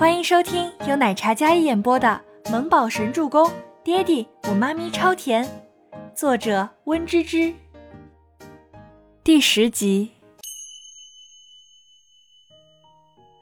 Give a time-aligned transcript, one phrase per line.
[0.00, 2.18] 欢迎收听由奶茶嘉一演播的
[2.50, 3.46] 《萌宝神助攻》，
[3.84, 5.46] 爹地我妈咪超甜，
[6.14, 7.52] 作者温芝芝。
[9.22, 10.12] 第十集。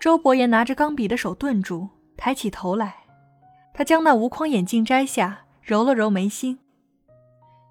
[0.01, 3.05] 周伯言拿着钢笔的手顿住，抬起头来，
[3.73, 6.59] 他将那无框眼镜摘下，揉了揉眉心。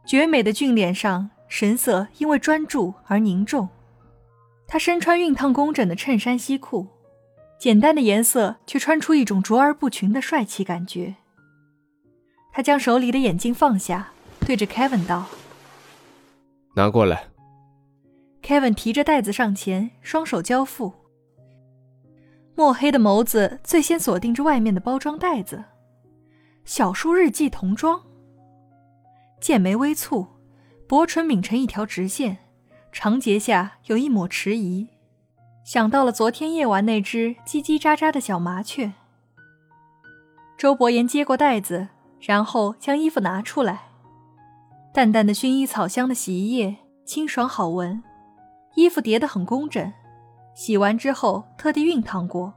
[0.06, 3.68] 绝美的俊脸上，神色因为专注而凝重。
[4.66, 6.88] 他身穿熨烫工整的衬衫西裤，
[7.60, 11.16] 简单的颜色却穿出一种卓而不群的帅气感觉。
[12.52, 15.26] 他将手里的眼镜放下，对着 Kevin 道
[16.76, 17.28] ：“拿过来。
[18.42, 20.94] ”Kevin 提着袋子上前，双手交付。
[22.56, 25.64] 墨黑的眸子最先锁定着外面的包装袋子，
[26.66, 28.02] 小叔日记童装。
[29.40, 30.28] 剑眉微蹙，
[30.88, 32.38] 薄唇抿成一条直线。
[32.92, 34.88] 长睫下有一抹迟疑，
[35.68, 38.94] 想到了昨天夜晚那只叽叽喳喳的小麻雀。
[40.58, 41.90] 周伯言接过袋子，
[42.22, 43.90] 然后将衣服拿出来，
[44.94, 48.02] 淡淡的薰衣草香的洗衣液，清爽好闻。
[48.76, 49.92] 衣服叠得很工整，
[50.56, 52.54] 洗完之后特地熨烫过，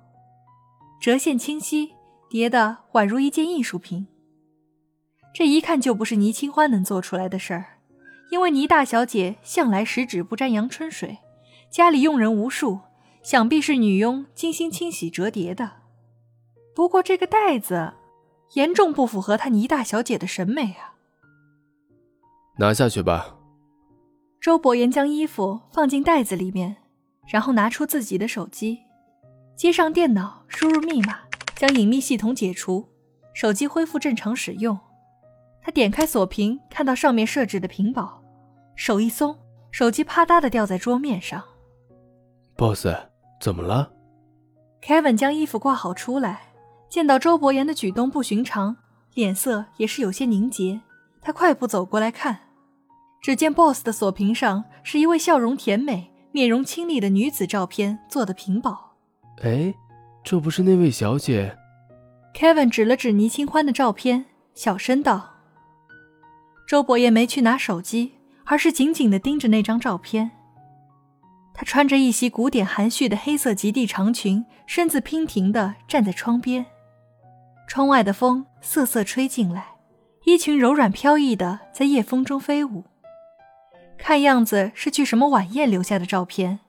[1.00, 1.94] 折线清晰，
[2.28, 4.06] 叠得宛如一件艺术品。
[5.34, 7.81] 这一看就不是倪清欢能做出来的事儿。
[8.31, 11.19] 因为倪大小姐向来十指不沾阳春水，
[11.72, 12.78] 家里佣人无数，
[13.22, 15.72] 想必是女佣精心清洗折叠的。
[16.74, 17.92] 不过这个袋子
[18.54, 20.94] 严重不符合她倪大小姐的审美啊！
[22.58, 23.36] 拿下去吧。
[24.41, 26.76] 周伯言将衣服放进袋子里面，
[27.28, 28.78] 然后拿出自己的手机，
[29.54, 31.20] 接上电脑，输入密码，
[31.56, 32.88] 将隐秘系统解除，
[33.34, 34.78] 手机恢复正常使用。
[35.62, 38.22] 他点开锁屏，看到上面设置的屏保。
[38.74, 39.38] 手一松，
[39.70, 41.44] 手机啪嗒的掉在桌面上。
[42.56, 42.86] Boss，
[43.41, 43.91] 怎么了
[44.83, 46.52] ？Kevin 将衣服挂好出来，
[46.88, 48.77] 见到周伯言的举动不寻常，
[49.14, 50.80] 脸色也是有些凝结。
[51.22, 52.38] 他快步走过来看，
[53.22, 58.97] 只见 Boss 的锁屏上是一位笑容甜美、面容清丽的女子照片做的屏保。
[59.42, 59.75] 哎，
[60.22, 61.56] 这不是那位小姐
[62.34, 65.31] ？Kevin 指了指倪清欢的照片，小声道
[66.69, 68.12] ：“周伯言没去拿手机。”
[68.50, 70.28] 而是紧紧地盯着那张照片。
[71.53, 76.65] 她穿着一袭古典含蓄的黑色极地长裙，身子娉婷地站在窗边。
[77.69, 79.75] 窗外的风瑟瑟吹进来，
[80.25, 82.84] 衣裙柔软飘逸地在夜风中飞舞。
[83.99, 86.60] 看样子是去什么晚宴留下的照片。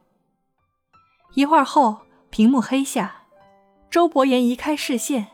[1.33, 3.23] 一会儿后，屏幕黑下，
[3.89, 5.27] 周伯言移开视线，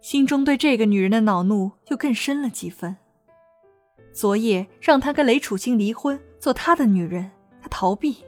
[0.00, 2.96] 心中对这个女人的恼怒又更深了几分。
[4.12, 7.30] 昨夜让他跟雷楚清离婚，做他的女人，
[7.62, 8.24] 他逃避，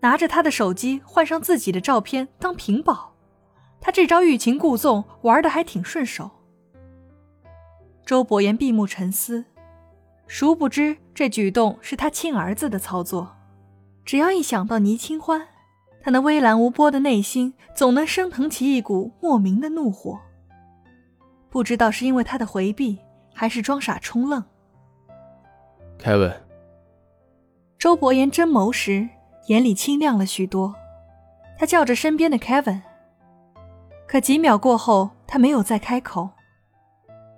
[0.00, 3.14] 拿着他的手机换上自己的照片当屏保，
[3.80, 6.30] 他这招欲擒故纵玩的还挺顺手。
[8.04, 9.44] 周伯言闭目沉思，
[10.26, 13.36] 殊不知这举动是他亲儿子的操作。
[14.04, 15.46] 只要一想到倪清欢，
[16.02, 20.18] 他那微澜无波的内心总能升腾起一股莫名的怒火。
[21.50, 22.98] 不知道是因为他的回避，
[23.34, 24.42] 还是装傻充愣。
[25.98, 26.32] 凯文，
[27.78, 29.08] 周伯言真谋时，
[29.50, 30.72] 眼里清亮了许多。
[31.58, 32.82] 他叫着身边的 Kevin，
[34.06, 36.30] 可几秒过后，他没有再开口，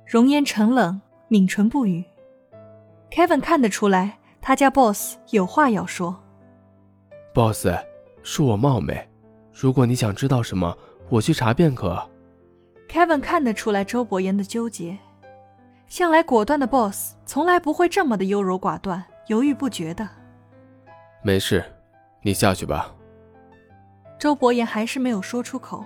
[0.06, 2.04] 容颜沉冷，抿唇不语。
[3.10, 6.22] Kevin 看得出来，他家 Boss 有话要说。
[7.32, 7.66] Boss，
[8.22, 9.08] 恕我冒昧，
[9.50, 10.76] 如果你想知道什么，
[11.08, 11.98] 我去查便可。
[12.90, 14.98] Kevin 看得出来周伯言的纠结。
[15.88, 20.06] 向来果断的 boss 从来不会这么的优柔寡断、犹豫不决的。
[21.22, 21.64] 没事，
[22.22, 22.94] 你下去吧。
[24.18, 25.84] 周伯言还是没有说出口。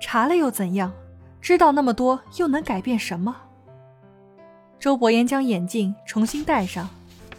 [0.00, 0.92] 查了又怎样？
[1.40, 3.34] 知道那么多又能改变什么？
[4.78, 6.88] 周伯言将眼镜重新戴上，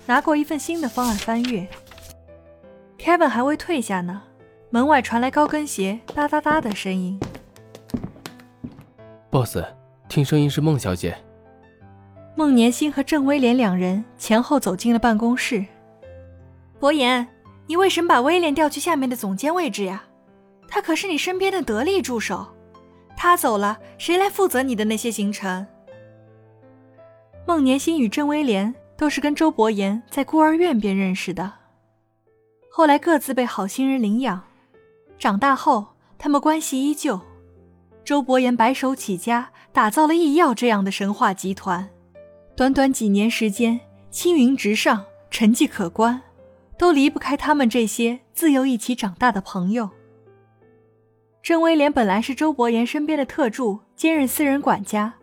[0.05, 1.67] 拿过一份新的方案翻阅。
[2.97, 4.23] Kevin 还未退下呢，
[4.69, 7.19] 门外传来高跟鞋哒哒哒的声音。
[9.29, 9.57] boss，
[10.07, 11.15] 听声音是孟小姐。
[12.35, 15.65] 孟年星和郑威廉两人前后走进了办公室。
[16.79, 17.27] 伯言，
[17.67, 20.03] 你为什么把威廉调去下面的总监位置呀？
[20.67, 22.47] 他可是你身边的得力助手，
[23.15, 25.65] 他走了，谁来负责你的那些行程？
[27.47, 31.53] 孟年星与郑威廉都是跟周伯言在孤儿院便认识的，
[32.71, 34.41] 后来各自被好心人领养，
[35.17, 35.85] 长大后
[36.17, 37.19] 他们关系依旧。
[38.03, 41.89] 周伯言白手起家，打造了易药这样的神话集团。
[42.55, 43.79] 短短几年时间，
[44.09, 46.21] 青云直上，成绩可观，
[46.77, 49.89] 都离不开他们这些自幼一起长大的朋友。
[51.41, 55.13] 郑威廉本来是周伯言身边的特助，兼任私人管家，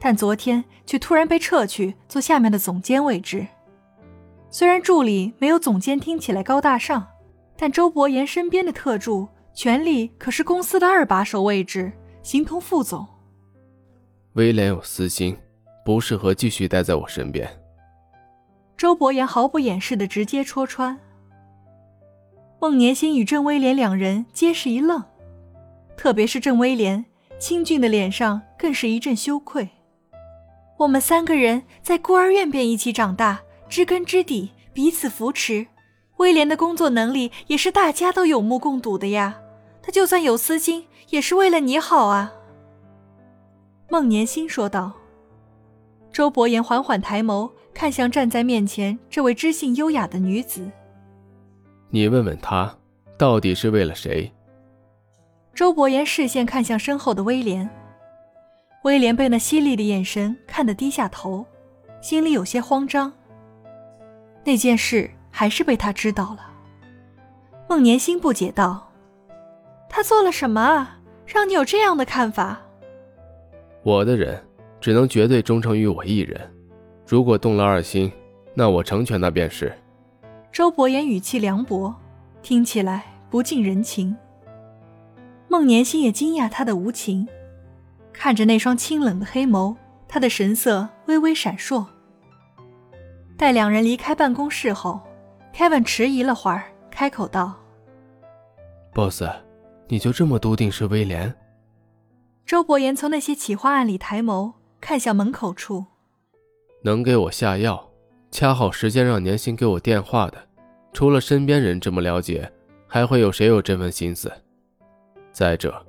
[0.00, 3.46] 但昨天却突然被撤去做下面的总监位置。
[4.50, 7.06] 虽然助理没有总监听起来高大上，
[7.54, 11.92] 但周伯言身边的特助权力可是公司的二把手位置，
[12.22, 13.06] 形同副总。
[14.32, 15.36] 威廉有私心，
[15.84, 17.46] 不适合继续待在我身边。
[18.78, 20.96] 周伯言毫不掩饰的直接戳穿。
[22.60, 25.02] 孟年心与郑威廉两人皆是一愣。
[25.96, 27.04] 特别是郑威廉，
[27.40, 29.68] 清俊的脸上更是一阵羞愧。
[30.76, 35.66] 我们三个人在孤儿院便一起长大，知根知底，彼此扶持。
[36.18, 39.40] 威廉的工作能力也是大家都有目共睹的呀。
[39.82, 42.32] 他就算有私心，也是为了你好啊。
[43.88, 44.97] 孟年心说道。
[46.18, 50.68] 周伯言缓缓抬眸，看向站在面前这位知性优雅的女子。
[51.90, 52.76] 你问问他，
[53.16, 54.28] 到底是为了谁？
[55.54, 57.70] 周伯言视线看向身后的威廉，
[58.82, 61.46] 威廉被那犀利的眼神看得低下头，
[62.00, 63.12] 心里有些慌张。
[64.42, 66.50] 那件事还是被他知道了。
[67.68, 68.90] 孟年心不解道
[69.88, 72.60] ：“他做了什么啊，让你有这样的看法？”
[73.86, 74.44] 我的人
[74.80, 76.40] 只能绝对忠诚于我一人，
[77.06, 78.10] 如果动了二心，
[78.54, 79.72] 那我成全他便是。
[80.52, 81.94] 周伯言语气凉薄，
[82.42, 84.16] 听起来不近人情。
[85.48, 87.26] 孟年心也惊讶他的无情，
[88.12, 89.76] 看着那双清冷的黑眸，
[90.06, 91.84] 他的神色微微闪烁。
[93.36, 95.00] 待两人离开办公室后
[95.54, 97.54] ，Kevin 迟疑了会儿，开口道
[98.92, 99.22] ：“Boss，
[99.86, 101.34] 你就这么笃定是威廉？”
[102.44, 105.86] 周伯言从那些企划案里抬眸，看向门口处
[106.82, 107.90] ：“能给我下药，
[108.30, 110.48] 掐好时间让年薪给我电话的，
[110.92, 112.50] 除了身边人这么了解，
[112.86, 114.32] 还会有谁有这份心思？”
[115.32, 115.86] 再者，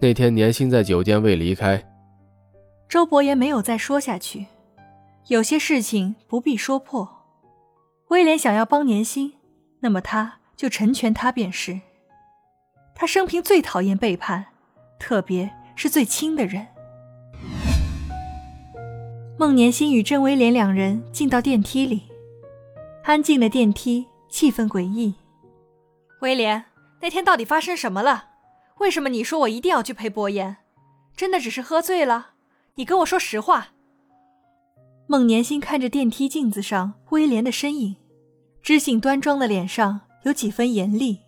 [0.00, 1.84] 那天年薪在酒店未离开。
[2.88, 4.46] 周伯言没有再说下去，
[5.26, 7.26] 有些事情不必说破。
[8.08, 9.34] 威廉想要帮年薪，
[9.80, 11.80] 那么他就成全他便是。
[12.94, 14.46] 他生平最讨厌背叛，
[14.98, 16.66] 特别是最亲的人。
[19.38, 22.02] 孟年心与郑威廉两人进到电梯里，
[23.04, 25.14] 安静的电梯，气氛诡异。
[26.22, 26.64] 威廉，
[27.00, 28.30] 那天到底发生什么了？
[28.78, 30.56] 为什么你说我一定要去陪伯言？
[31.16, 32.30] 真的只是喝醉了？
[32.74, 33.68] 你跟我说实话。
[35.06, 37.94] 孟年心看着电梯镜子上威廉的身影，
[38.60, 41.20] 知性端庄的脸上有几分严厉。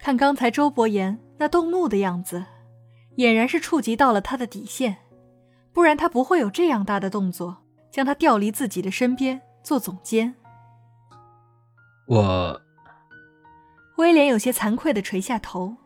[0.00, 2.44] 看刚才周伯言那动怒的样子，
[3.18, 4.96] 俨然是触及到了他的底线，
[5.76, 7.58] 不然他不会有这样大的动作，
[7.90, 10.34] 将他调离自己的身边做总监。
[12.06, 12.62] 我，
[13.98, 15.76] 威廉有些惭愧的垂下头。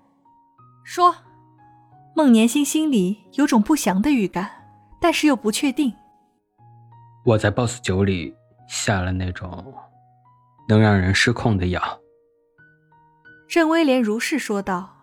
[0.85, 1.17] 说，
[2.15, 4.49] 孟年星心里有种不祥的预感，
[5.01, 5.93] 但是又不确定。
[7.25, 8.33] 我在 BOSS 酒里
[8.69, 9.75] 下了那种
[10.69, 11.83] 能让人失控的药。
[13.49, 14.99] 郑威廉如是说道。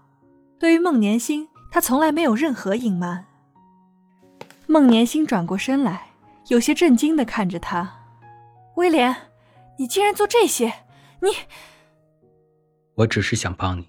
[0.57, 3.26] 对于孟年星，他从来没有任何隐瞒。
[4.69, 6.09] 孟年心转过身来，
[6.49, 7.89] 有些震惊的看着他
[8.75, 9.15] ：“威廉，
[9.77, 10.71] 你竟然做这些？
[11.21, 11.29] 你……
[12.95, 13.87] 我只是想帮你。”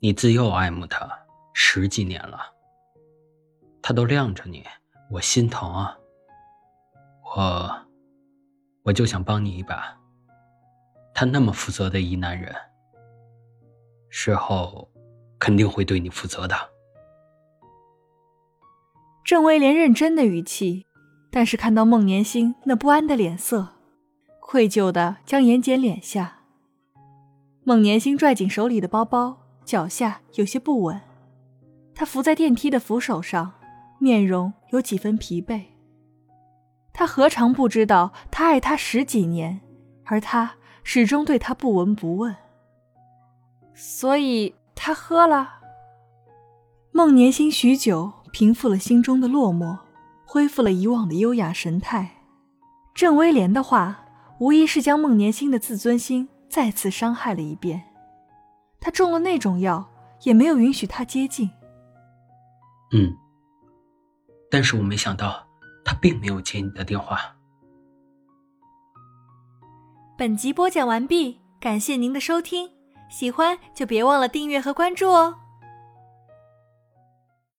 [0.00, 1.08] 你自幼爱慕他
[1.54, 2.38] 十几年了，
[3.80, 4.62] 他都晾着你，
[5.10, 5.96] 我心疼啊。
[7.36, 7.70] 我，
[8.82, 9.96] 我就想帮你一把。
[11.14, 12.52] 他那么负责的一男人，
[14.10, 14.90] 事后
[15.38, 16.54] 肯定会对你负责的。
[19.24, 20.84] 郑威廉认真的语气，
[21.30, 23.68] 但是看到孟年心那不安的脸色，
[24.38, 26.40] 愧疚的将眼睑敛下。
[27.62, 29.38] 孟年心拽紧手里的包包。
[29.64, 31.00] 脚下有些不稳，
[31.94, 33.52] 他伏在电梯的扶手上，
[33.98, 35.62] 面容有几分疲惫。
[36.92, 39.62] 他何尝不知道他爱他十几年，
[40.04, 42.36] 而他始终对他不闻不问。
[43.72, 45.60] 所以他喝了。
[46.92, 49.78] 孟年心许久平复了心中的落寞，
[50.24, 52.16] 恢复了以往的优雅神态。
[52.92, 54.06] 郑威廉的话，
[54.40, 57.84] 无疑是将孟年星的自尊心再次伤害了一遍。
[58.80, 59.88] 他中了那种药，
[60.24, 61.48] 也没有允许他接近。
[62.92, 63.14] 嗯，
[64.50, 65.46] 但是我没想到
[65.84, 67.20] 他并没有接你的电话。
[70.18, 72.68] 本集播讲完毕，感谢您的收听，
[73.08, 75.36] 喜欢就别忘了订阅和关注哦。